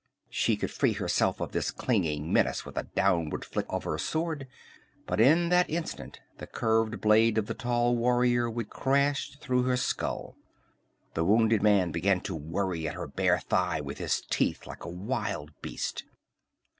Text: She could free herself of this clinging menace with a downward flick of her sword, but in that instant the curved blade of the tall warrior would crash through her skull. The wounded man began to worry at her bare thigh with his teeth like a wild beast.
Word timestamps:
She 0.31 0.57
could 0.57 0.71
free 0.71 0.93
herself 0.93 1.39
of 1.39 1.51
this 1.51 1.69
clinging 1.69 2.33
menace 2.33 2.65
with 2.65 2.75
a 2.75 2.85
downward 2.95 3.45
flick 3.45 3.67
of 3.69 3.83
her 3.83 3.99
sword, 3.99 4.47
but 5.05 5.21
in 5.21 5.49
that 5.49 5.69
instant 5.69 6.19
the 6.39 6.47
curved 6.47 6.99
blade 6.99 7.37
of 7.37 7.45
the 7.45 7.53
tall 7.53 7.95
warrior 7.95 8.49
would 8.49 8.71
crash 8.71 9.37
through 9.39 9.61
her 9.65 9.77
skull. 9.77 10.37
The 11.13 11.23
wounded 11.23 11.61
man 11.61 11.91
began 11.91 12.19
to 12.21 12.35
worry 12.35 12.87
at 12.87 12.95
her 12.95 13.05
bare 13.07 13.41
thigh 13.41 13.79
with 13.79 13.99
his 13.99 14.21
teeth 14.27 14.65
like 14.65 14.85
a 14.85 14.89
wild 14.89 15.51
beast. 15.61 16.03